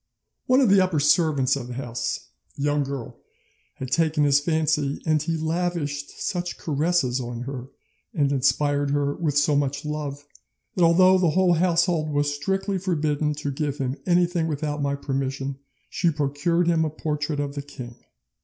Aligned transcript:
One 0.47 0.61
of 0.61 0.69
the 0.69 0.81
upper 0.81 0.99
servants 0.99 1.55
of 1.55 1.67
the 1.67 1.75
house, 1.75 2.29
a 2.57 2.61
young 2.63 2.83
girl, 2.83 3.19
had 3.75 3.91
taken 3.91 4.23
his 4.23 4.39
fancy, 4.39 4.99
and 5.05 5.21
he 5.21 5.37
lavished 5.37 6.19
such 6.19 6.57
caresses 6.57 7.19
on 7.21 7.41
her 7.41 7.67
and 8.11 8.31
inspired 8.31 8.89
her 8.89 9.13
with 9.13 9.37
so 9.37 9.55
much 9.55 9.85
love, 9.85 10.25
that 10.75 10.83
although 10.83 11.19
the 11.19 11.29
whole 11.29 11.53
household 11.53 12.09
was 12.09 12.33
strictly 12.33 12.79
forbidden 12.79 13.35
to 13.35 13.51
give 13.51 13.77
him 13.77 13.95
anything 14.07 14.47
without 14.47 14.81
my 14.81 14.95
permission, 14.95 15.59
she 15.87 16.09
procured 16.09 16.65
him 16.65 16.83
a 16.83 16.89
portrait 16.89 17.39
of 17.39 17.53
the 17.53 17.61
king. 17.61 17.95